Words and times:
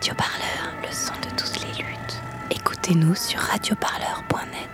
Radio 0.00 0.14
Parleur, 0.14 0.72
le 0.80 0.88
son 0.94 1.12
de 1.20 1.28
toutes 1.36 1.60
les 1.60 1.82
luttes. 1.82 2.22
Écoutez-nous 2.50 3.14
sur 3.14 3.38
radioparleur.net. 3.38 4.70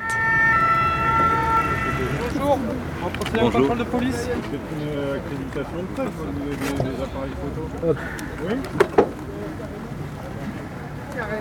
Bonjour, 2.38 2.58
entretien 3.04 3.40
Bonjour. 3.40 3.60
contrôle 3.62 3.78
de 3.78 3.84
police. 3.90 4.14
C'est 4.14 4.30
une 4.30 5.16
accréditation 5.16 5.82
de 5.82 5.88
presse, 5.96 6.10
vous 6.14 6.26
avez 6.30 6.94
des, 6.94 7.02
appareils 7.02 7.34
photo. 7.42 7.96
Oui 8.46 8.54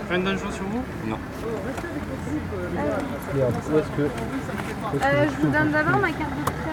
Rien 0.09 0.19
de 0.19 0.23
dangereux 0.25 0.51
sur 0.51 0.63
vous? 0.63 0.83
Non. 1.05 1.19
Euh, 4.95 5.27
je 5.29 5.41
vous 5.45 5.51
donne 5.51 5.69
d'abord 5.71 5.97
ma 5.99 6.11
carte 6.11 6.31
de 6.31 6.64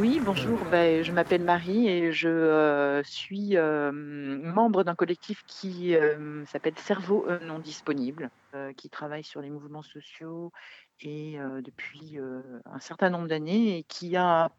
Oui, 0.00 0.18
bonjour. 0.24 0.58
Ben, 0.70 1.04
je 1.04 1.12
m'appelle 1.12 1.42
Marie 1.44 1.86
et 1.86 2.10
je 2.10 2.28
euh, 2.30 3.02
suis 3.04 3.58
euh, 3.58 3.92
membre 3.92 4.82
d'un 4.82 4.94
collectif 4.94 5.44
qui 5.46 5.94
euh, 5.94 6.42
s'appelle 6.46 6.72
Cerveau 6.78 7.26
euh, 7.28 7.38
non 7.40 7.58
disponible, 7.58 8.30
euh, 8.54 8.72
qui 8.72 8.88
travaille 8.88 9.24
sur 9.24 9.42
les 9.42 9.50
mouvements 9.50 9.82
sociaux 9.82 10.52
et 11.02 11.38
euh, 11.38 11.60
depuis 11.60 12.18
euh, 12.18 12.40
un 12.64 12.80
certain 12.80 13.10
nombre 13.10 13.28
d'années 13.28 13.76
et 13.76 13.82
qui 13.82 14.16
a, 14.16 14.50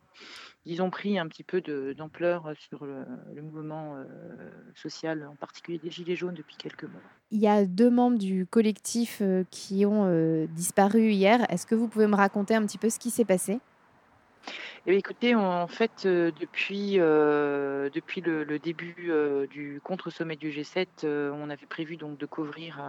disons, 0.68 0.92
pris 0.92 1.18
un 1.18 1.28
petit 1.28 1.44
peu 1.44 1.60
d'ampleur 1.96 2.54
sur 2.60 2.86
le, 2.86 3.04
le 3.34 3.42
mouvement 3.42 3.96
euh, 3.96 4.06
social, 4.76 5.28
en 5.28 5.36
particulier 5.36 5.80
des 5.80 5.90
Gilets 5.90 6.16
jaunes 6.16 6.36
depuis 6.36 6.56
quelques 6.56 6.84
mois. 6.84 7.02
Il 7.32 7.40
y 7.40 7.48
a 7.48 7.66
deux 7.66 7.90
membres 7.90 8.20
du 8.20 8.46
collectif 8.46 9.18
euh, 9.22 9.44
qui 9.50 9.88
ont 9.88 10.06
euh, 10.06 10.46
disparu 10.56 11.10
hier. 11.10 11.52
Est-ce 11.52 11.66
que 11.66 11.74
vous 11.74 11.88
pouvez 11.88 12.06
me 12.06 12.16
raconter 12.16 12.54
un 12.54 12.64
petit 12.64 12.78
peu 12.78 12.92
ce 12.92 13.00
qui 13.00 13.10
s'est 13.10 13.26
passé? 13.26 13.60
Eh 14.88 14.96
écoutez, 14.96 15.36
en 15.36 15.68
fait, 15.68 16.06
euh, 16.06 16.32
depuis, 16.40 17.00
euh, 17.00 17.90
depuis 17.92 18.22
le, 18.22 18.58
début 18.58 19.08
euh, 19.10 19.46
du 19.46 19.80
contre-sommet 19.84 20.36
du 20.36 20.50
G7, 20.50 20.88
euh, 21.04 21.32
on 21.36 21.52
avait 21.52 21.68
prévu 21.68 21.98
donc 21.98 22.18
de 22.18 22.26
couvrir 22.26 22.82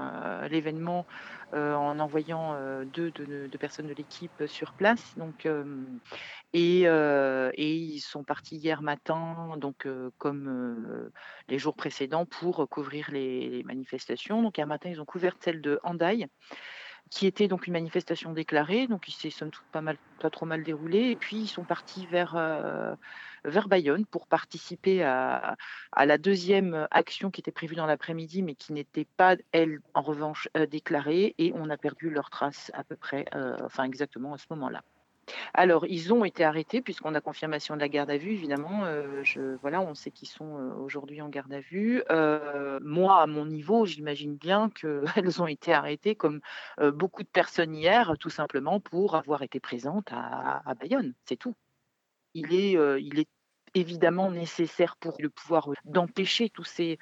l'événement 0.50 1.06
en 1.52 1.98
envoyant 2.00 2.56
deux 2.86 3.10
de, 3.10 3.46
de 3.46 3.58
personnes 3.58 3.86
de 3.86 3.92
l'équipe 3.92 4.44
sur 4.46 4.72
place. 4.72 5.14
Donc, 5.18 5.46
et, 6.54 6.82
ils 7.58 8.00
sont 8.00 8.24
partis 8.24 8.56
hier 8.56 8.80
matin, 8.80 9.56
donc 9.58 9.86
comme 10.16 11.10
les 11.48 11.58
jours 11.58 11.76
précédents, 11.76 12.24
pour 12.24 12.66
couvrir 12.70 13.10
les, 13.10 13.50
les 13.50 13.62
manifestations. 13.64 14.40
Donc, 14.40 14.56
hier 14.56 14.66
matin, 14.66 14.88
ils 14.88 15.00
ont 15.00 15.04
couvert 15.04 15.36
celle 15.40 15.60
de 15.60 15.78
Handaï 15.82 16.26
qui 17.10 17.26
était 17.26 17.48
donc 17.48 17.66
une 17.66 17.74
manifestation 17.74 18.32
déclarée, 18.32 18.86
donc 18.86 19.08
il 19.08 19.12
s'est 19.12 19.30
somme 19.30 19.50
toute 19.50 19.66
pas 19.66 19.82
mal, 19.82 19.98
pas 20.20 20.30
trop 20.30 20.46
mal 20.46 20.62
déroulé. 20.62 21.10
Et 21.10 21.16
puis 21.16 21.36
ils 21.36 21.48
sont 21.48 21.64
partis 21.64 22.06
vers 22.06 22.34
euh, 22.36 22.94
Bayonne 23.66 24.06
pour 24.06 24.26
participer 24.26 25.02
à, 25.02 25.56
à 25.92 26.06
la 26.06 26.18
deuxième 26.18 26.88
action 26.90 27.30
qui 27.30 27.40
était 27.40 27.52
prévue 27.52 27.74
dans 27.74 27.86
l'après-midi, 27.86 28.42
mais 28.42 28.54
qui 28.54 28.72
n'était 28.72 29.06
pas 29.16 29.36
elle 29.52 29.80
en 29.94 30.02
revanche 30.02 30.48
euh, 30.56 30.66
déclarée. 30.66 31.34
Et 31.38 31.52
on 31.54 31.68
a 31.70 31.76
perdu 31.76 32.08
leurs 32.10 32.30
traces 32.30 32.70
à 32.74 32.84
peu 32.84 32.96
près, 32.96 33.26
euh, 33.34 33.56
enfin 33.64 33.84
exactement 33.84 34.32
à 34.34 34.38
ce 34.38 34.46
moment-là. 34.50 34.82
Alors, 35.54 35.86
ils 35.86 36.12
ont 36.12 36.24
été 36.24 36.44
arrêtés 36.44 36.82
puisqu'on 36.82 37.14
a 37.14 37.20
confirmation 37.20 37.74
de 37.74 37.80
la 37.80 37.88
garde 37.88 38.10
à 38.10 38.16
vue, 38.16 38.32
évidemment. 38.32 38.84
euh, 38.84 39.22
je, 39.24 39.56
voilà, 39.56 39.80
on 39.80 39.94
sait 39.94 40.10
qu'ils 40.10 40.28
sont 40.28 40.58
euh, 40.58 40.74
aujourd'hui 40.74 41.20
en 41.22 41.28
garde 41.28 41.52
à 41.52 41.60
vue. 41.60 42.02
Euh, 42.10 42.78
moi, 42.82 43.20
à 43.22 43.26
mon 43.26 43.46
niveau, 43.46 43.86
j'imagine 43.86 44.36
bien 44.36 44.70
qu'elles 44.70 45.04
ont 45.42 45.46
été 45.46 45.72
arrêtées 45.72 46.14
comme 46.16 46.40
beaucoup 46.94 47.22
de 47.22 47.28
personnes 47.28 47.74
hier, 47.74 48.14
tout 48.18 48.30
simplement 48.30 48.80
pour 48.80 49.14
avoir 49.16 49.42
été 49.42 49.60
présentes 49.60 50.08
à, 50.12 50.62
à 50.68 50.74
Bayonne. 50.74 51.14
C'est 51.24 51.36
tout. 51.36 51.54
Il 52.34 52.54
est, 52.54 52.72
il 53.02 53.18
est 53.20 53.28
évidemment 53.74 54.30
nécessaire 54.30 54.96
pour 54.96 55.16
le 55.18 55.28
pouvoir 55.28 55.68
d'empêcher 55.84 56.48
tous 56.48 56.64
ces, 56.64 56.98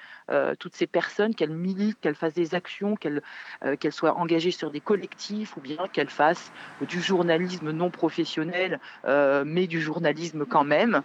toutes 0.59 0.75
ces 0.75 0.87
personnes 0.87 1.35
qu'elles 1.35 1.51
militent, 1.51 1.99
qu'elles 1.99 2.15
fassent 2.15 2.33
des 2.33 2.55
actions, 2.55 2.95
qu'elles 2.95 3.21
euh, 3.63 3.75
soient 3.91 4.17
engagées 4.17 4.51
sur 4.51 4.71
des 4.71 4.79
collectifs 4.79 5.57
ou 5.57 5.61
bien 5.61 5.87
qu'elles 5.91 6.09
fassent 6.09 6.51
du 6.81 7.01
journalisme 7.01 7.71
non 7.71 7.89
professionnel, 7.89 8.79
mais 9.05 9.67
du 9.67 9.81
journalisme 9.81 10.45
quand 10.45 10.63
même. 10.63 11.01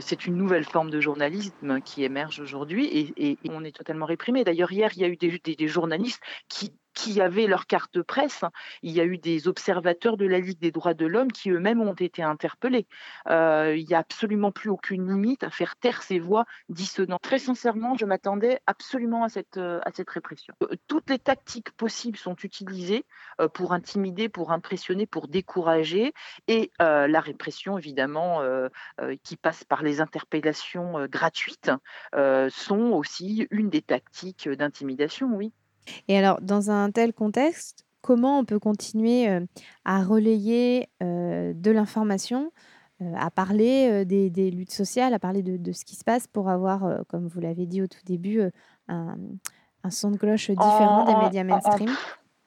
C'est 0.00 0.26
une 0.26 0.36
nouvelle 0.36 0.64
forme 0.64 0.90
de 0.90 1.00
journalisme 1.00 1.80
qui 1.80 2.04
émerge 2.04 2.40
aujourd'hui 2.40 3.12
et, 3.16 3.38
on 3.50 3.64
est 3.64 3.74
totalement 3.74 4.06
réprimé. 4.06 4.44
D'ailleurs, 4.44 4.72
hier, 4.72 4.90
il 4.94 5.00
y 5.00 5.04
a 5.04 5.08
eu 5.08 5.16
des 5.16 5.68
journalistes 5.68 6.22
qui 6.48 6.72
qui 6.98 7.20
avaient 7.20 7.46
leur 7.46 7.66
carte 7.68 7.94
de 7.94 8.02
presse. 8.02 8.44
Il 8.82 8.90
y 8.90 9.00
a 9.00 9.04
eu 9.04 9.18
des 9.18 9.46
observateurs 9.46 10.16
de 10.16 10.26
la 10.26 10.40
Ligue 10.40 10.58
des 10.58 10.72
droits 10.72 10.94
de 10.94 11.06
l'homme 11.06 11.30
qui 11.30 11.50
eux-mêmes 11.50 11.80
ont 11.80 11.94
été 11.94 12.24
interpellés. 12.24 12.88
Euh, 13.28 13.76
il 13.76 13.86
n'y 13.86 13.94
a 13.94 13.98
absolument 13.98 14.50
plus 14.50 14.68
aucune 14.68 15.06
limite 15.08 15.44
à 15.44 15.50
faire 15.50 15.76
taire 15.76 16.02
ces 16.02 16.18
voix 16.18 16.44
dissonantes. 16.68 17.22
Très 17.22 17.38
sincèrement, 17.38 17.96
je 17.96 18.04
m'attendais 18.04 18.58
absolument 18.66 19.22
à 19.22 19.28
cette, 19.28 19.58
euh, 19.58 19.80
répression. 20.08 20.54
Euh, 20.64 20.74
Toutes 20.88 21.08
les 21.08 21.20
tactiques 21.20 21.70
possibles 21.72 22.18
sont 22.18 22.34
utilisées 22.42 23.04
pour 23.54 23.72
intimider, 23.72 24.28
pour 24.28 24.50
impressionner, 24.50 25.06
pour 25.06 25.28
décourager. 25.28 26.12
Et 26.48 26.72
la 26.80 27.20
répression, 27.20 27.78
évidemment, 27.78 28.42
qui 29.22 29.36
passe 29.36 29.64
par 29.64 29.82
les 29.82 30.00
interpellations 30.00 31.06
gratuites, 31.06 31.70
sont 32.48 32.90
aussi 32.92 33.46
une 33.50 33.70
des 33.70 33.82
tactiques 33.82 34.48
d'intimidation, 34.48 35.28
oui. 35.34 35.52
Et 36.08 36.18
alors, 36.18 36.40
dans 36.40 36.70
un 36.70 36.90
tel 36.90 37.12
contexte, 37.12 37.84
comment 38.00 38.38
on 38.38 38.44
peut 38.44 38.58
continuer 38.58 39.28
euh, 39.28 39.40
à 39.84 40.02
relayer 40.02 40.88
euh, 41.02 41.52
de 41.54 41.70
l'information, 41.70 42.52
euh, 43.02 43.12
à 43.16 43.30
parler 43.30 44.04
des, 44.04 44.30
des 44.30 44.50
luttes 44.50 44.72
sociales, 44.72 45.14
à 45.14 45.18
parler 45.18 45.42
de, 45.42 45.56
de 45.56 45.72
ce 45.72 45.84
qui 45.84 45.96
se 45.96 46.04
passe 46.04 46.26
pour 46.26 46.48
avoir, 46.48 47.04
comme 47.08 47.26
vous 47.28 47.40
l'avez 47.40 47.66
dit 47.66 47.82
au 47.82 47.86
tout 47.86 48.00
début, 48.04 48.40
un, 48.88 49.16
un 49.84 49.90
son 49.90 50.10
de 50.10 50.16
cloche 50.16 50.50
différent 50.50 51.04
des 51.04 51.14
médias 51.14 51.42
en- 51.42 51.46
mainstream? 51.46 51.90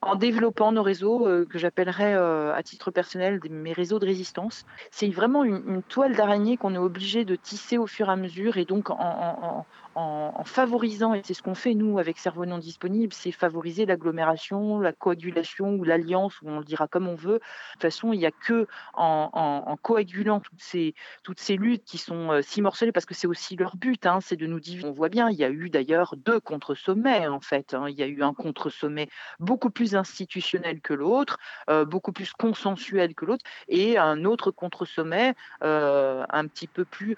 en 0.04 0.16
développant 0.16 0.72
nos 0.72 0.82
réseaux 0.82 1.28
que 1.48 1.60
j'appellerais 1.60 2.16
à 2.16 2.64
titre 2.64 2.90
personnel 2.90 3.40
des- 3.40 3.50
mes 3.50 3.72
réseaux 3.72 4.00
de 4.00 4.06
résistance. 4.08 4.66
C'est 4.90 5.10
vraiment 5.10 5.44
une, 5.44 5.62
une 5.68 5.84
toile 5.84 6.16
d'araignée 6.16 6.58
qu'on 6.58 6.74
est 6.74 6.80
obligé 6.80 7.24
de 7.24 7.36
tisser 7.36 7.78
au 7.78 7.86
fur 7.86 8.10
et 8.10 8.12
à 8.12 8.16
mesure 8.16 8.58
et 8.58 8.66
donc 8.66 8.90
en, 8.90 9.66
en- 9.96 10.44
favorisant, 10.46 11.14
et 11.14 11.22
c'est 11.24 11.34
ce 11.34 11.42
qu'on 11.42 11.56
fait 11.56 11.74
nous 11.76 12.00
avec 12.00 12.18
Cerveau 12.18 12.46
non 12.46 12.58
disponible, 12.58 13.14
c'est 13.14 13.32
favoriser 13.32 13.86
l'agglomération, 13.86 14.80
la 14.80 14.94
coagulation 14.94 15.76
ou 15.76 15.84
l'alliance, 15.84 16.36
on 16.44 16.60
le 16.60 16.66
dira 16.66 16.88
comme 16.88 17.08
on 17.08 17.16
veut. 17.16 17.36
De 17.36 17.40
toute 17.74 17.82
façon, 17.82 18.14
il 18.14 18.20
n'y 18.20 18.26
a 18.26 18.32
que 18.32 18.68
en, 18.94 19.78
coagulant 19.82 20.40
toutes 20.40 20.62
ces, 20.62 20.94
toutes 21.24 21.40
ces 21.40 21.58
luttes 21.58 21.84
qui 21.86 21.98
sont 21.98 22.32
euh, 22.32 22.42
si 22.42 22.62
morcelées, 22.62 22.92
parce 22.92 23.06
que 23.06 23.14
c'est 23.14 23.28
aussi 23.28 23.56
leur 23.56 23.78
but, 23.78 24.06
hein, 24.06 24.20
c'est 24.22 24.36
de 24.36 24.48
nous 24.48 24.60
diviser. 24.60 24.88
On 24.88 24.92
voit 24.92 25.10
bien, 25.10 25.30
il 25.30 25.38
y 25.38 25.44
a 25.44 25.50
eu 25.50 25.70
d'ailleurs 25.70 26.16
deux 26.18 26.40
contre-sommets 26.40 27.28
en 27.28 27.42
fait. 27.42 27.74
hein. 27.74 27.88
Il 27.90 27.98
y 27.98 28.04
a 28.04 28.08
eu 28.08 28.24
un 28.24 28.34
contre-sommet 28.34 29.08
beaucoup 29.40 29.70
plus 29.70 29.96
institutionnel 29.96 30.82
que 30.82 30.94
l'autre, 30.94 31.38
euh, 31.70 31.86
beaucoup 31.86 32.12
plus 32.14 32.34
consensuel 32.34 33.16
que 33.16 33.26
l'autre, 33.26 33.46
et 33.68 33.98
un 33.98 34.26
autre 34.26 34.52
contre-sommet 34.52 35.34
euh, 35.64 36.26
un 36.30 36.48
petit 36.48 36.68
peu 36.68 36.86
plus 36.86 37.16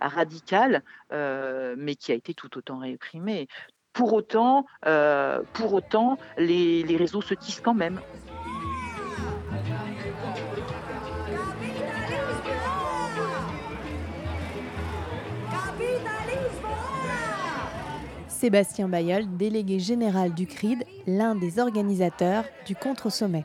radical, 0.00 0.82
mais 1.10 1.94
qui 1.96 2.12
a 2.12 2.15
été 2.16 2.34
tout 2.34 2.58
autant 2.58 2.78
réprimé. 2.78 3.46
Pour 3.92 4.12
autant, 4.12 4.66
euh, 4.86 5.42
pour 5.54 5.72
autant 5.72 6.18
les, 6.36 6.82
les 6.82 6.96
réseaux 6.96 7.22
se 7.22 7.34
tissent 7.34 7.60
quand 7.60 7.74
même. 7.74 8.00
Sébastien 18.36 18.86
Bayeul, 18.86 19.24
délégué 19.38 19.78
général 19.78 20.34
du 20.34 20.46
CRID, 20.46 20.84
l'un 21.06 21.34
des 21.34 21.58
organisateurs 21.58 22.44
du 22.66 22.76
contre-sommet. 22.76 23.44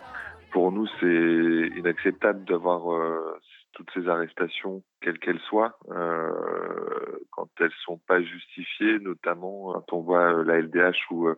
Pour 0.52 0.74
nous, 0.74 0.86
c'est 1.00 1.78
inacceptable 1.78 2.44
d'avoir 2.44 2.94
euh, 2.94 3.40
toutes 3.72 3.90
ces 3.94 4.10
arrestations, 4.10 4.84
quelles 5.02 5.18
qu'elles 5.18 5.40
soient, 5.50 5.78
euh, 5.92 7.20
quand 7.32 7.48
elles 7.62 7.72
sont 7.86 8.00
pas 8.06 8.22
justifiées, 8.22 8.51
notamment 9.00 9.74
quand 9.74 9.94
on 9.94 10.02
voit 10.02 10.34
euh, 10.34 10.44
la 10.44 10.60
LDH 10.62 11.12
ou, 11.12 11.28
euh, 11.28 11.36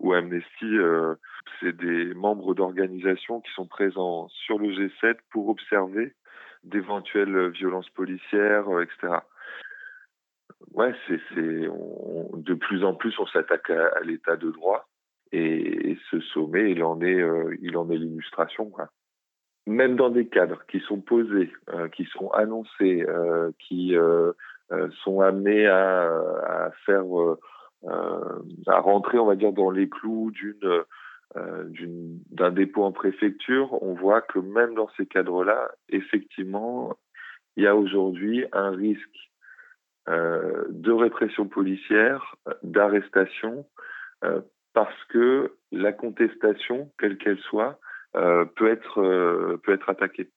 ou 0.00 0.12
Amnesty, 0.12 0.64
euh, 0.64 1.14
c'est 1.60 1.76
des 1.76 2.14
membres 2.14 2.54
d'organisations 2.54 3.40
qui 3.40 3.52
sont 3.52 3.66
présents 3.66 4.28
sur 4.28 4.58
le 4.58 4.68
G7 4.68 5.16
pour 5.30 5.48
observer 5.48 6.14
d'éventuelles 6.62 7.50
violences 7.50 7.90
policières, 7.90 8.68
euh, 8.68 8.82
etc. 8.82 9.18
Ouais, 10.72 10.94
c'est, 11.06 11.20
de 11.36 12.54
plus 12.54 12.84
en 12.84 12.94
plus, 12.94 13.18
on 13.18 13.26
s'attaque 13.26 13.70
à, 13.70 14.00
l'état 14.00 14.36
de 14.36 14.50
droit. 14.50 14.88
Et, 15.32 15.98
ce 16.10 16.20
sommet, 16.20 16.70
il 16.70 16.82
en 16.82 17.00
est, 17.00 17.20
euh, 17.20 17.56
l'illustration. 17.60 18.72
Même 19.66 19.96
dans 19.96 20.10
des 20.10 20.26
cadres 20.26 20.64
qui 20.68 20.80
sont 20.80 21.00
posés, 21.00 21.52
euh, 21.70 21.88
qui 21.88 22.04
sont 22.06 22.30
annoncés, 22.30 23.04
euh, 23.08 23.50
qui 23.58 23.96
euh, 23.96 24.32
euh, 24.32 24.32
sont 25.04 25.20
amenés 25.20 25.66
à, 25.66 26.06
à 26.06 26.70
faire, 26.86 27.04
euh, 27.20 27.38
euh, 27.84 28.42
à 28.66 28.80
rentrer, 28.80 29.18
on 29.18 29.26
va 29.26 29.36
dire, 29.36 29.52
dans 29.52 29.70
les 29.70 29.88
clous 29.88 30.32
euh, 31.36 31.64
d'une, 31.64 32.20
d'un 32.30 32.50
dépôt 32.50 32.84
en 32.84 32.92
préfecture, 32.92 33.82
on 33.82 33.94
voit 33.94 34.22
que 34.22 34.38
même 34.38 34.74
dans 34.74 34.88
ces 34.96 35.06
cadres-là, 35.06 35.70
effectivement, 35.88 36.96
il 37.56 37.64
y 37.64 37.66
a 37.66 37.76
aujourd'hui 37.76 38.44
un 38.52 38.70
risque 38.70 39.30
de 40.06 40.92
répression 40.92 41.48
policière, 41.48 42.36
d'arrestation, 42.62 43.66
parce 44.74 45.04
que 45.08 45.54
la 45.72 45.94
contestation, 45.94 46.92
quelle 46.98 47.16
qu'elle 47.16 47.38
soit, 47.38 47.78
peut 48.12 48.68
être 48.68 49.56
peut 49.62 49.72
être 49.72 49.88
attaquée. 49.88 50.30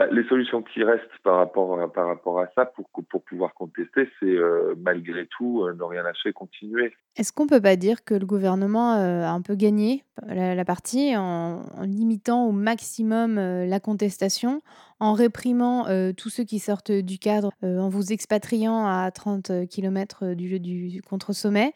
Bah, 0.00 0.06
les 0.10 0.24
solutions 0.28 0.62
qui 0.62 0.82
restent 0.82 1.18
par 1.22 1.36
rapport 1.36 1.78
à, 1.78 1.92
par 1.92 2.06
rapport 2.06 2.40
à 2.40 2.46
ça 2.54 2.64
pour, 2.64 2.88
pour 3.10 3.22
pouvoir 3.22 3.52
contester, 3.52 4.08
c'est 4.18 4.34
euh, 4.34 4.74
malgré 4.78 5.26
tout 5.26 5.62
euh, 5.62 5.74
ne 5.74 5.82
rien 5.82 6.02
lâcher, 6.02 6.32
continuer. 6.32 6.94
Est-ce 7.16 7.34
qu'on 7.34 7.46
peut 7.46 7.60
pas 7.60 7.76
dire 7.76 8.02
que 8.02 8.14
le 8.14 8.24
gouvernement 8.24 8.94
euh, 8.94 9.24
a 9.24 9.30
un 9.30 9.42
peu 9.42 9.56
gagné 9.56 10.02
la, 10.26 10.64
partie 10.64 11.14
en, 11.18 11.60
limitant 11.82 12.46
au 12.46 12.50
maximum 12.52 13.36
la 13.36 13.78
contestation, 13.78 14.62
en 15.00 15.12
réprimant 15.12 15.84
tous 16.16 16.30
ceux 16.30 16.44
qui 16.44 16.60
sortent 16.60 16.92
du 16.92 17.18
cadre, 17.18 17.52
en 17.62 17.90
vous 17.90 18.10
expatriant 18.12 18.86
à 18.86 19.10
30 19.10 19.66
km 19.68 20.32
du, 20.32 20.60
du 20.60 21.02
contre-sommet? 21.02 21.74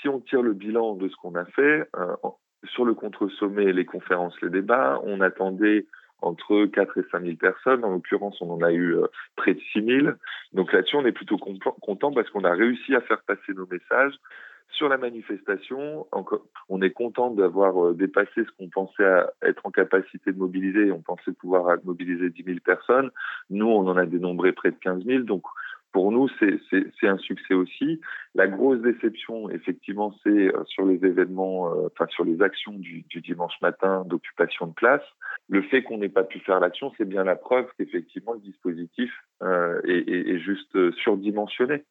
Si 0.00 0.08
on 0.08 0.18
tire 0.20 0.42
le 0.42 0.52
bilan 0.52 0.94
de 0.94 1.08
ce 1.08 1.14
qu'on 1.14 1.36
a 1.36 1.44
fait, 1.44 1.88
sur 2.64 2.84
le 2.84 2.94
contre-sommet, 2.94 3.72
les 3.72 3.84
conférences, 3.84 4.34
les 4.42 4.50
débats, 4.50 5.00
on 5.04 5.20
attendait 5.20 5.86
entre 6.22 6.66
4 6.66 6.98
et 6.98 7.04
5 7.10 7.24
000 7.24 7.36
personnes. 7.36 7.84
En 7.84 7.90
l'occurrence, 7.90 8.40
on 8.40 8.50
en 8.50 8.62
a 8.62 8.72
eu 8.72 8.96
euh, 8.96 9.06
près 9.36 9.54
de 9.54 9.60
6 9.72 9.84
000. 9.84 10.08
Donc 10.52 10.72
là-dessus, 10.72 10.96
on 10.96 11.06
est 11.06 11.12
plutôt 11.12 11.38
content 11.38 12.12
parce 12.12 12.30
qu'on 12.30 12.44
a 12.44 12.52
réussi 12.52 12.94
à 12.94 13.00
faire 13.00 13.22
passer 13.22 13.52
nos 13.54 13.66
messages. 13.66 14.14
Sur 14.70 14.88
la 14.88 14.96
manifestation, 14.96 16.06
on 16.70 16.80
est 16.80 16.90
content 16.90 17.30
d'avoir 17.30 17.88
euh, 17.88 17.94
dépassé 17.94 18.44
ce 18.44 18.50
qu'on 18.56 18.68
pensait 18.68 19.04
être 19.42 19.66
en 19.66 19.70
capacité 19.70 20.32
de 20.32 20.38
mobiliser. 20.38 20.90
On 20.90 21.02
pensait 21.02 21.32
pouvoir 21.32 21.76
mobiliser 21.84 22.30
10 22.30 22.42
000 22.44 22.58
personnes. 22.64 23.10
Nous, 23.50 23.66
on 23.66 23.86
en 23.86 23.96
a 23.96 24.06
dénombré 24.06 24.52
près 24.52 24.70
de 24.70 24.76
15 24.76 25.04
000. 25.04 25.24
Donc, 25.24 25.42
pour 25.92 26.10
nous, 26.10 26.28
c'est 26.38 27.08
un 27.08 27.18
succès 27.18 27.52
aussi. 27.52 28.00
La 28.34 28.48
grosse 28.48 28.80
déception, 28.80 29.50
effectivement, 29.50 30.14
c'est 30.22 30.30
euh, 30.30 30.64
sur 30.64 30.86
les 30.86 31.04
événements, 31.04 31.70
euh, 31.70 31.88
enfin 31.92 32.06
sur 32.08 32.24
les 32.24 32.40
actions 32.40 32.72
du, 32.72 33.04
dimanche 33.22 33.60
matin 33.60 34.04
d'occupation 34.06 34.66
de 34.66 34.72
place. 34.72 35.02
Le 35.50 35.60
fait 35.62 35.82
qu'on 35.82 35.98
n'ait 35.98 36.08
pas 36.08 36.24
pu 36.24 36.38
faire 36.40 36.60
l'action, 36.60 36.92
c'est 36.96 37.04
bien 37.04 37.24
la 37.24 37.36
preuve 37.36 37.66
qu'effectivement 37.76 38.32
le 38.32 38.40
dispositif 38.40 39.12
euh, 39.42 39.80
est, 39.84 40.38
juste 40.38 40.90
surdimensionné. 40.92 41.84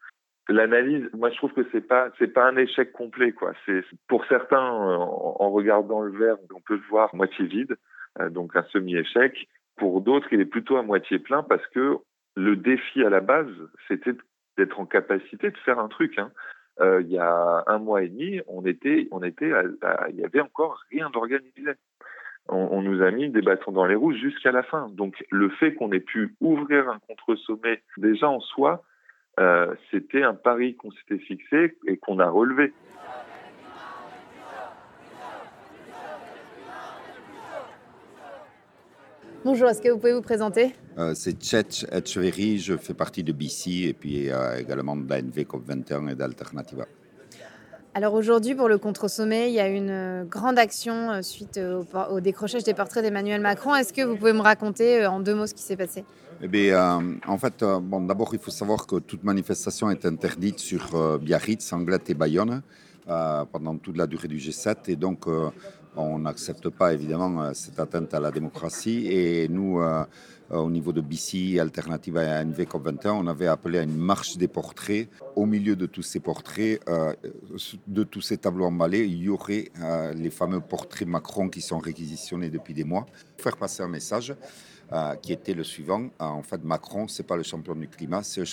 L'analyse, 0.49 1.07
moi 1.13 1.29
je 1.29 1.37
trouve 1.37 1.53
que 1.53 1.65
c'est 1.71 1.87
pas 1.87 2.09
pas 2.33 2.47
un 2.47 2.57
échec 2.57 2.91
complet 2.91 3.31
quoi. 3.31 3.53
C'est 3.65 3.83
pour 4.07 4.25
certains 4.25 4.67
en, 4.67 5.37
en, 5.39 5.51
regardant 5.51 6.01
le 6.01 6.11
verre, 6.11 6.37
on 6.53 6.59
peut 6.61 6.75
le 6.75 6.89
voir 6.89 7.13
moitié 7.13 7.45
vide, 7.45 7.77
donc 8.31 8.55
un 8.55 8.63
semi-échec. 8.71 9.47
Pour 9.77 10.01
d'autres, 10.01 10.27
il 10.31 10.41
est 10.41 10.45
plutôt 10.45 10.77
à 10.77 10.81
moitié 10.81 11.19
plein 11.19 11.43
parce 11.43 11.65
que 11.67 11.99
le 12.35 12.55
défi 12.55 13.03
à 13.03 13.09
la 13.09 13.19
base, 13.19 13.51
c'était 13.87 14.13
d'être 14.57 14.79
en 14.79 14.85
capacité 14.85 15.49
de 15.49 15.57
faire 15.57 15.79
un 15.79 15.87
truc. 15.87 16.17
Hein. 16.17 16.31
Euh, 16.79 17.01
il 17.01 17.11
y 17.11 17.17
a 17.17 17.63
un 17.67 17.79
mois 17.79 18.03
et 18.03 18.09
demi, 18.09 18.41
on 18.47 18.65
était, 18.65 19.07
on 19.11 19.23
était, 19.23 19.51
il 20.09 20.15
y 20.15 20.23
avait 20.23 20.41
encore 20.41 20.81
rien 20.89 21.09
d'organisé. 21.09 21.71
On, 22.47 22.81
nous 22.81 23.01
a 23.01 23.11
mis 23.11 23.29
des 23.29 23.41
bâtons 23.41 23.71
dans 23.71 23.85
les 23.85 23.95
roues 23.95 24.13
jusqu'à 24.13 24.51
la 24.51 24.63
fin. 24.63 24.89
Donc 24.89 25.23
le 25.29 25.49
fait 25.49 25.73
qu'on 25.75 25.91
ait 25.91 25.99
pu 25.99 26.35
ouvrir 26.41 26.89
un 26.89 26.99
contre-sommet 27.07 27.83
déjà 27.97 28.29
en 28.29 28.39
soi, 28.39 28.83
euh, 29.39 29.73
c'était 29.89 30.23
un 30.23 30.33
pari 30.33 30.75
qu'on 30.75 30.91
s'était 30.91 31.19
fixé 31.19 31.77
et 31.87 31.97
qu'on 31.97 32.19
a 32.19 32.27
relevé. 32.27 32.73
Bonjour, 39.43 39.69
est-ce 39.69 39.81
que 39.81 39.89
vous 39.89 39.97
pouvez 39.97 40.13
vous 40.13 40.21
présenter? 40.21 40.75
Euh, 40.99 41.13
C'est 41.15 41.43
Chet 41.43 41.87
Etcheverry, 41.91 42.59
je 42.59 42.77
fais 42.77 42.93
partie 42.93 43.23
de 43.23 43.31
BC 43.31 43.87
et 43.87 43.93
puis 43.93 44.29
euh, 44.29 44.59
également 44.59 44.95
de 44.95 45.09
l'ANV 45.09 45.35
COP21 45.35 46.11
et 46.11 46.15
d'Alternativa. 46.15 46.85
Alors 47.95 48.13
aujourd'hui, 48.13 48.53
pour 48.53 48.69
le 48.69 48.77
contre-sommet, 48.77 49.49
il 49.49 49.55
y 49.55 49.59
a 49.59 49.67
une 49.67 49.89
euh, 49.89 50.23
grande 50.25 50.59
action 50.59 51.23
suite 51.23 51.59
au, 51.59 52.19
décrochage 52.19 52.63
des 52.63 52.75
portraits 52.75 53.03
d'Emmanuel 53.03 53.41
Macron. 53.41 53.73
Est-ce 53.73 53.93
que 53.93 54.03
vous 54.03 54.15
pouvez 54.15 54.33
me 54.33 54.41
raconter 54.41 55.07
en 55.07 55.19
deux 55.19 55.33
mots 55.33 55.47
ce 55.47 55.55
qui 55.55 55.63
s'est 55.63 55.75
passé? 55.75 56.05
Eh 56.43 56.47
bien, 56.47 57.01
en 57.25 57.37
fait, 57.39 57.63
bon, 57.63 58.01
d'abord, 58.01 58.29
il 58.33 58.39
faut 58.39 58.51
savoir 58.51 58.85
que 58.85 58.97
toute 58.97 59.23
manifestation 59.23 59.89
est 59.89 60.05
interdite 60.05 60.59
sur 60.59 61.17
Biarritz, 61.19 61.73
Anglette 61.73 62.11
et 62.11 62.15
Bayonne 62.15 62.61
pendant 63.51 63.75
toute 63.77 63.97
la 63.97 64.07
durée 64.07 64.27
du 64.27 64.37
G7. 64.37 64.75
Et 64.87 64.95
donc, 64.95 65.27
on 65.95 66.19
n'accepte 66.19 66.69
pas 66.69 66.93
évidemment 66.93 67.43
euh, 67.43 67.51
cette 67.53 67.79
atteinte 67.79 68.13
à 68.13 68.19
la 68.19 68.31
démocratie 68.31 69.07
et 69.07 69.47
nous, 69.47 69.81
euh, 69.81 70.03
euh, 70.51 70.57
au 70.57 70.69
niveau 70.69 70.93
de 70.93 71.01
BC, 71.01 71.59
Alternative 71.59 72.17
à 72.17 72.43
NV21, 72.43 73.09
on 73.09 73.27
avait 73.27 73.47
appelé 73.47 73.79
à 73.79 73.83
une 73.83 73.97
marche 73.97 74.37
des 74.37 74.47
portraits. 74.47 75.09
Au 75.35 75.45
milieu 75.45 75.75
de 75.75 75.85
tous 75.85 76.01
ces 76.01 76.19
portraits, 76.19 76.81
de 77.87 78.03
tous 78.03 78.21
ces 78.21 78.37
tableaux 78.37 78.65
emballés, 78.65 79.05
il 79.05 79.23
y 79.23 79.29
aurait 79.29 79.71
les 80.13 80.29
fameux 80.29 80.59
portraits 80.59 81.07
Macron 81.07 81.47
qui 81.47 81.61
sont 81.61 81.79
réquisitionnés 81.79 82.49
depuis 82.49 82.73
des 82.73 82.83
mois. 82.83 83.05
Faire 83.37 83.55
passer 83.55 83.81
un 83.81 83.87
message 83.87 84.35
qui 85.21 85.31
était 85.31 85.53
le 85.53 85.63
suivant. 85.63 86.09
en 86.19 86.43
fait, 86.43 86.61
Macron, 86.65 87.07
c'est 87.07 87.23
pas 87.23 87.37
le 87.37 87.43
champion 87.43 87.75
du 87.75 87.87
climat, 87.87 88.23
c'est 88.23 88.43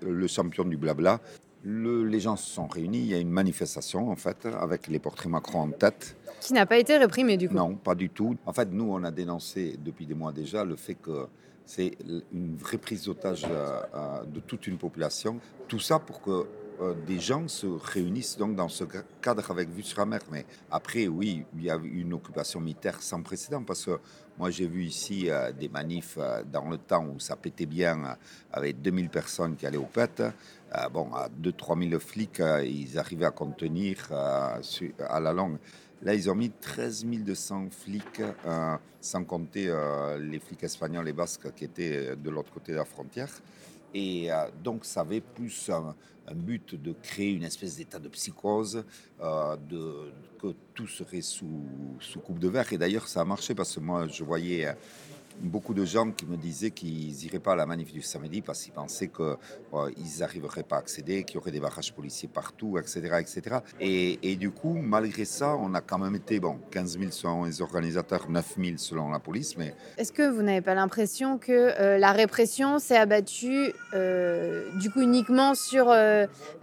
le 0.00 0.26
champion 0.26 0.64
du 0.64 0.78
blabla. 0.78 1.20
Les 1.66 2.20
gens 2.20 2.36
se 2.36 2.48
sont 2.48 2.66
réunis, 2.66 2.98
il 2.98 3.06
y 3.06 3.14
a 3.14 3.18
une 3.18 3.30
manifestation 3.30 4.10
en 4.10 4.16
fait, 4.16 4.46
avec 4.46 4.86
les 4.86 4.98
portraits 4.98 5.30
Macron 5.30 5.60
en 5.60 5.70
tête. 5.70 6.16
Qui 6.40 6.52
n'a 6.52 6.66
pas 6.66 6.78
été 6.78 6.96
réprimé 6.96 7.36
du 7.36 7.48
coup 7.48 7.54
Non, 7.54 7.74
pas 7.74 7.94
du 7.94 8.08
tout. 8.08 8.36
En 8.46 8.52
fait, 8.52 8.68
nous, 8.70 8.88
on 8.90 9.02
a 9.02 9.10
dénoncé 9.10 9.76
depuis 9.84 10.06
des 10.06 10.14
mois 10.14 10.32
déjà 10.32 10.64
le 10.64 10.76
fait 10.76 10.94
que 10.94 11.26
c'est 11.64 11.96
une 12.32 12.56
vraie 12.56 12.78
prise 12.78 13.04
d'otage 13.04 13.44
euh, 13.50 13.80
euh, 13.94 14.24
de 14.24 14.38
toute 14.38 14.68
une 14.68 14.78
population. 14.78 15.40
Tout 15.66 15.80
ça 15.80 15.98
pour 15.98 16.20
que 16.20 16.46
euh, 16.80 16.94
des 17.06 17.18
gens 17.18 17.48
se 17.48 17.66
réunissent 17.66 18.36
donc 18.36 18.56
dans 18.56 18.68
ce 18.68 18.84
cadre 19.20 19.50
avec 19.50 19.68
vue. 19.70 19.84
Mais 20.30 20.44
après, 20.70 21.06
oui, 21.08 21.44
il 21.56 21.64
y 21.64 21.70
a 21.70 21.76
eu 21.76 22.00
une 22.00 22.12
occupation 22.12 22.60
militaire 22.60 23.02
sans 23.02 23.22
précédent 23.22 23.62
parce 23.62 23.84
que 23.84 23.98
moi 24.38 24.50
j'ai 24.50 24.66
vu 24.66 24.84
ici 24.84 25.28
des 25.58 25.68
manifs 25.68 26.18
dans 26.52 26.68
le 26.68 26.76
temps 26.76 27.06
où 27.06 27.18
ça 27.18 27.36
pétait 27.36 27.66
bien 27.66 28.16
avec 28.52 28.82
2000 28.82 29.08
personnes 29.08 29.56
qui 29.56 29.66
allaient 29.66 29.76
au 29.78 29.84
pet. 29.84 30.22
bon, 30.92 31.12
à 31.14 31.28
2-3 31.28 31.88
000 31.88 32.00
flics, 32.00 32.42
ils 32.64 32.98
arrivaient 32.98 33.24
à 33.24 33.30
contenir 33.30 34.08
à 34.10 35.20
la 35.20 35.32
longue. 35.32 35.56
Là, 36.02 36.14
ils 36.14 36.28
ont 36.30 36.34
mis 36.34 36.50
13 36.50 37.06
200 37.06 37.68
flics, 37.70 38.20
euh, 38.20 38.76
sans 39.00 39.24
compter 39.24 39.66
euh, 39.68 40.18
les 40.18 40.38
flics 40.38 40.62
espagnols 40.62 41.08
et 41.08 41.12
basques 41.12 41.52
qui 41.54 41.64
étaient 41.64 42.14
de 42.16 42.30
l'autre 42.30 42.52
côté 42.52 42.72
de 42.72 42.76
la 42.76 42.84
frontière. 42.84 43.30
Et 43.98 44.30
euh, 44.30 44.50
donc, 44.62 44.84
ça 44.84 45.00
avait 45.00 45.22
plus 45.22 45.70
un, 45.70 45.94
but 46.34 46.74
de 46.74 46.92
créer 46.92 47.30
une 47.30 47.44
espèce 47.44 47.76
d'état 47.76 47.98
de 47.98 48.08
psychose, 48.08 48.84
de, 49.20 50.12
que 50.40 50.48
tout 50.74 50.88
serait 50.88 51.22
sous, 51.22 51.62
sous 52.00 52.18
coupe 52.18 52.40
de 52.40 52.48
verre. 52.48 52.72
Et 52.72 52.78
d'ailleurs, 52.78 53.06
ça 53.06 53.20
a 53.20 53.24
marché 53.24 53.54
parce 53.54 53.72
que 53.74 53.80
moi, 53.80 54.08
je 54.08 54.24
voyais 54.24 54.66
beaucoup 55.40 55.74
de 55.74 55.84
gens 55.84 56.10
qui 56.10 56.26
me 56.26 56.36
disaient 56.36 56.70
qu'ils 56.70 57.14
n'iraient 57.14 57.38
pas 57.38 57.52
à 57.52 57.56
la 57.56 57.66
manif 57.66 57.92
du 57.92 58.02
samedi 58.02 58.42
parce 58.42 58.62
qu'ils 58.62 58.72
pensaient 58.72 59.08
qu'ils 59.08 59.24
euh, 59.74 59.90
n'arriveraient 60.18 60.62
pas 60.62 60.76
à 60.76 60.78
accéder, 60.80 61.24
qu'il 61.24 61.36
y 61.36 61.38
aurait 61.38 61.50
des 61.50 61.60
barrages 61.60 61.92
policiers 61.92 62.28
partout, 62.28 62.78
etc. 62.78 63.00
etc. 63.20 63.58
Et, 63.80 64.18
et, 64.22 64.36
du 64.36 64.50
coup, 64.50 64.74
malgré 64.74 65.24
ça, 65.24 65.56
on 65.56 65.74
a 65.74 65.80
quand 65.80 65.98
même 65.98 66.14
été, 66.14 66.40
bon, 66.40 66.58
15 66.70 66.98
000 66.98 67.10
selon 67.10 67.44
les 67.44 67.60
organisateurs, 67.60 68.28
9 68.30 68.54
000 68.56 68.76
selon 68.76 69.10
la 69.10 69.18
police. 69.18 69.56
Mais... 69.56 69.74
Est-ce 69.98 70.12
que 70.12 70.28
vous 70.28 70.42
n'avez 70.42 70.60
pas 70.60 70.74
l'impression 70.74 71.38
que 71.38 71.52
euh, 71.52 71.98
la 71.98 72.12
répression 72.12 72.78
s'est 72.78 72.96
abattue 72.96 73.72
euh, 73.94 74.70
du 74.78 74.90
coup 74.90 75.00
uniquement 75.00 75.54
sur 75.54 75.92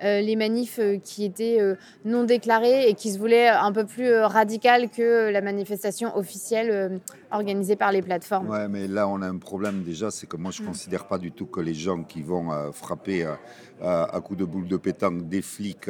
les 0.01 0.36
manifs 0.36 0.80
qui 1.03 1.25
étaient 1.25 1.60
non 2.06 2.24
déclarés 2.24 2.89
et 2.89 2.94
qui 2.94 3.12
se 3.12 3.20
voulaient 3.20 3.48
un 3.48 3.72
peu 3.72 3.86
plus 3.86 4.15
radicales 4.18 4.89
que 4.89 5.30
la 5.30 5.42
manifestation 5.42 6.15
officielle 6.18 7.00
organisée 7.32 7.75
par 7.75 7.92
les 7.92 8.01
plateformes? 8.01 8.62
Mais 8.67 8.88
là, 8.88 9.08
on 9.08 9.22
a 9.22 9.27
un 9.27 9.38
problème 9.38 9.84
déjà, 9.84 10.12
c'est 10.12 10.27
que 10.27 10.38
moi, 10.38 10.51
je 10.51 10.62
ne 10.62 10.67
mm. 10.67 10.72
considère 10.72 11.08
pas 11.08 11.17
du 11.17 11.32
tout 11.32 11.46
que 11.46 11.60
les 11.60 11.74
gens 11.74 12.03
qui 12.03 12.22
vont 12.22 12.51
euh, 12.51 12.72
frapper 12.72 13.25
euh, 13.25 13.34
euh, 13.82 14.05
à 14.05 14.22
coups 14.22 14.39
de 14.39 14.46
boule 14.46 14.67
de 14.67 14.77
pétanque 14.77 15.27
des 15.27 15.41
flics 15.41 15.89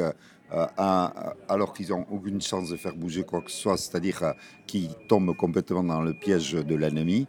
alors 0.50 1.72
qu'ils 1.72 1.88
n'ont 1.88 2.06
aucune 2.10 2.40
chance 2.40 2.68
de 2.68 2.76
faire 2.76 2.94
bouger 2.94 3.24
quoi 3.24 3.42
que 3.42 3.50
ce 3.50 3.56
soit, 3.56 3.76
c'est-à-dire 3.76 4.34
qu'ils 4.66 4.94
tombent 5.08 5.36
complètement 5.36 5.82
dans 5.82 6.00
le 6.00 6.14
piège 6.14 6.52
de 6.52 6.74
l'ennemi, 6.74 7.26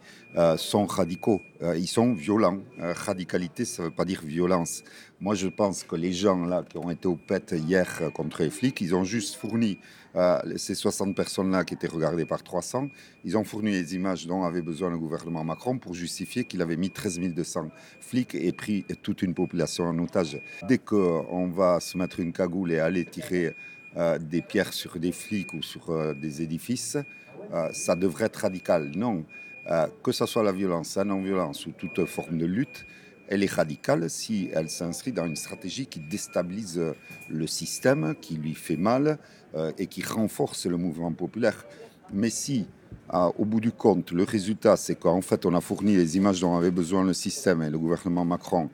sont 0.57 0.85
radicaux. 0.85 1.41
ils 1.75 1.87
sont 1.87 2.13
violents. 2.13 2.59
radicalité, 2.79 3.65
ça 3.65 3.83
ne 3.83 3.87
veut 3.87 3.95
pas 3.95 4.05
dire 4.05 4.21
violence. 4.23 4.83
Moi, 5.19 5.33
je 5.33 5.47
pense 5.47 5.83
que 5.83 5.95
les 5.95 6.13
gens 6.13 6.45
là 6.45 6.63
qui 6.67 6.77
ont 6.77 6.91
été 6.91 7.07
au 7.07 7.15
PET 7.15 7.55
hier 7.57 8.11
contre 8.13 8.43
les 8.43 8.49
flics, 8.49 8.79
ils 8.81 8.93
ont 8.93 9.05
juste 9.05 9.35
fourni 9.35 9.79
euh, 10.15 10.39
ces 10.55 10.75
60 10.75 11.15
personnes-là 11.15 11.65
qui 11.65 11.73
étaient 11.73 11.87
regardées 11.87 12.25
par 12.25 12.41
300, 12.41 12.87
ils 13.25 13.37
ont 13.37 13.43
fourni 13.43 13.71
les 13.71 13.95
images 13.95 14.25
dont 14.27 14.43
avait 14.43 14.61
besoin 14.61 14.89
le 14.89 14.97
gouvernement 14.97 15.43
Macron 15.43 15.77
pour 15.77 15.93
justifier 15.93 16.45
qu'il 16.45 16.61
avait 16.61 16.77
mis 16.77 16.89
13 16.89 17.19
200 17.19 17.69
flics 17.99 18.33
et 18.33 18.51
pris 18.53 18.85
toute 19.01 19.21
une 19.21 19.33
population 19.33 19.85
en 19.85 19.99
otage. 19.99 20.39
Dès 20.67 20.77
qu'on 20.77 21.49
va 21.49 21.79
se 21.79 21.97
mettre 21.97 22.21
une 22.21 22.31
cagoule 22.31 22.71
et 22.71 22.79
aller 22.79 23.04
tirer 23.05 23.55
euh, 23.97 24.17
des 24.17 24.41
pierres 24.41 24.73
sur 24.73 24.99
des 24.99 25.11
flics 25.11 25.53
ou 25.53 25.61
sur 25.61 25.89
euh, 25.89 26.13
des 26.13 26.41
édifices, 26.41 26.97
ça 27.73 27.95
devrait 27.95 28.25
être 28.25 28.37
radical. 28.37 28.91
Non, 28.95 29.23
que 30.03 30.11
ce 30.11 30.25
soit 30.25 30.41
la 30.41 30.51
violence, 30.51 30.95
la 30.95 31.03
non-violence 31.03 31.67
ou 31.67 31.71
toute 31.71 32.03
forme 32.05 32.39
de 32.39 32.45
lutte, 32.45 32.85
elle 33.27 33.43
est 33.43 33.51
radicale 33.51 34.09
si 34.09 34.49
elle 34.51 34.67
s'inscrit 34.69 35.11
dans 35.11 35.27
une 35.27 35.35
stratégie 35.35 35.85
qui 35.85 35.99
déstabilise 35.99 36.81
le 37.29 37.47
système, 37.47 38.15
qui 38.19 38.35
lui 38.35 38.55
fait 38.55 38.77
mal 38.77 39.19
et 39.77 39.85
qui 39.85 40.01
renforce 40.01 40.65
le 40.65 40.77
mouvement 40.77 41.11
populaire. 41.11 41.65
Mais 42.11 42.31
si, 42.31 42.65
au 43.13 43.45
bout 43.45 43.59
du 43.59 43.71
compte, 43.71 44.11
le 44.11 44.23
résultat, 44.23 44.75
c'est 44.75 44.95
qu'en 44.95 45.21
fait, 45.21 45.45
on 45.45 45.53
a 45.53 45.61
fourni 45.61 45.95
les 45.95 46.17
images 46.17 46.41
dont 46.41 46.57
avait 46.57 46.71
besoin 46.71 47.03
le 47.03 47.13
système 47.13 47.61
et 47.61 47.69
le 47.69 47.77
gouvernement 47.77 48.25
Macron, 48.25 48.69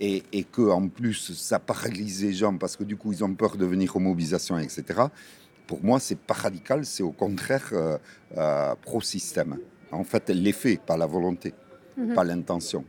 et, 0.00 0.22
et 0.32 0.44
que 0.44 0.62
en 0.62 0.88
plus, 0.88 1.32
ça 1.34 1.58
paralyse 1.58 2.22
les 2.24 2.32
gens 2.32 2.56
parce 2.56 2.76
que 2.76 2.84
du 2.84 2.96
coup, 2.96 3.12
ils 3.12 3.22
ont 3.22 3.34
peur 3.34 3.56
de 3.56 3.66
venir 3.66 3.94
aux 3.96 4.00
mobilisations, 4.00 4.58
etc. 4.58 4.82
Pour 5.66 5.84
moi, 5.84 6.00
c'est 6.00 6.18
pas 6.18 6.34
radical, 6.34 6.84
c'est 6.84 7.02
au 7.02 7.12
contraire 7.12 7.68
euh, 7.72 7.98
euh, 8.36 8.74
pro-système. 8.82 9.58
En 9.92 10.04
fait, 10.04 10.28
l'effet, 10.30 10.78
pas 10.84 10.96
la 10.96 11.06
volonté, 11.06 11.52
Mhm. 11.96 12.14
pas 12.14 12.24
l'intention. 12.24 12.84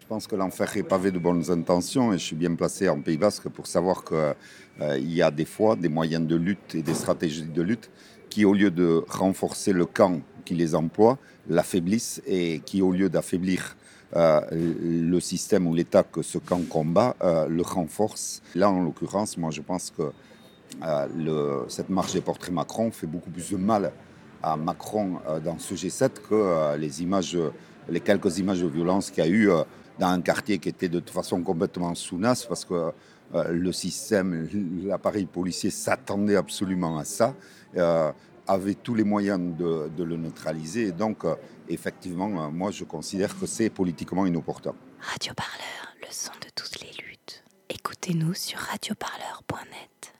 Je 0.00 0.06
pense 0.06 0.26
que 0.26 0.36
l'enfer 0.36 0.76
est 0.76 0.82
pavé 0.82 1.10
de 1.10 1.18
bonnes 1.18 1.50
intentions 1.50 2.12
et 2.12 2.18
je 2.18 2.24
suis 2.24 2.36
bien 2.36 2.54
placé 2.54 2.88
en 2.88 3.00
Pays 3.00 3.16
Basque 3.16 3.48
pour 3.48 3.66
savoir 3.66 4.04
qu'il 4.04 5.12
y 5.12 5.20
a 5.22 5.30
des 5.30 5.44
fois 5.44 5.74
des 5.76 5.88
moyens 5.88 6.26
de 6.26 6.36
lutte 6.36 6.74
et 6.74 6.82
des 6.82 6.94
stratégies 6.94 7.42
de 7.42 7.62
lutte 7.62 7.90
qui, 8.30 8.44
au 8.44 8.54
lieu 8.54 8.70
de 8.70 9.04
renforcer 9.08 9.72
le 9.72 9.84
camp 9.84 10.20
qui 10.44 10.54
les 10.54 10.74
emploie, 10.76 11.18
l'affaiblissent 11.48 12.22
et 12.26 12.60
qui, 12.64 12.82
au 12.82 12.92
lieu 12.92 13.08
d'affaiblir 13.08 13.76
euh, 14.14 14.40
le 14.52 15.18
système 15.18 15.66
ou 15.66 15.74
l'État 15.74 16.04
que 16.04 16.22
ce 16.22 16.38
camp 16.38 16.62
combat, 16.68 17.16
euh, 17.22 17.48
le 17.48 17.62
renforce. 17.62 18.40
Là, 18.54 18.70
en 18.70 18.80
l'occurrence, 18.80 19.36
moi, 19.36 19.50
je 19.50 19.62
pense 19.62 19.90
que 19.90 20.12
euh, 20.84 21.64
cette 21.68 21.88
marche 21.88 22.12
des 22.12 22.20
portraits 22.20 22.54
Macron 22.54 22.92
fait 22.92 23.08
beaucoup 23.08 23.30
plus 23.30 23.50
de 23.50 23.56
mal 23.56 23.92
à 24.42 24.56
Macron 24.56 25.18
dans 25.44 25.58
ce 25.58 25.74
G7 25.74 26.10
que 26.28 26.76
les 26.76 27.02
images, 27.02 27.36
les 27.88 28.00
quelques 28.00 28.38
images 28.38 28.60
de 28.60 28.68
violence 28.68 29.10
qu'il 29.10 29.24
y 29.24 29.26
a 29.26 29.30
eu 29.30 29.50
dans 29.98 30.08
un 30.08 30.20
quartier 30.20 30.58
qui 30.58 30.68
était 30.68 30.88
de 30.88 31.00
toute 31.00 31.10
façon 31.10 31.40
complètement 31.42 31.94
sous 31.94 32.18
nas 32.18 32.44
parce 32.46 32.64
que 32.64 32.92
le 33.34 33.72
système, 33.72 34.46
l'appareil 34.84 35.24
policier 35.24 35.70
s'attendait 35.70 36.36
absolument 36.36 36.98
à 36.98 37.04
ça, 37.04 37.34
avait 38.46 38.74
tous 38.74 38.94
les 38.94 39.04
moyens 39.04 39.40
de, 39.56 39.88
de 39.96 40.04
le 40.04 40.16
neutraliser. 40.16 40.88
Et 40.88 40.92
donc, 40.92 41.24
euh, 41.24 41.34
effectivement, 41.68 42.44
euh, 42.44 42.50
moi, 42.50 42.70
je 42.70 42.84
considère 42.84 43.38
que 43.38 43.46
c'est 43.46 43.70
politiquement 43.70 44.26
inopportun. 44.26 44.74
Radio 45.00 45.32
Parleur, 45.34 45.94
le 46.00 46.08
son 46.10 46.32
de 46.40 46.48
toutes 46.54 46.80
les 46.80 46.92
luttes. 47.04 47.44
Écoutez-nous 47.68 48.34
sur 48.34 48.58
radioparleur.com. 48.58 50.15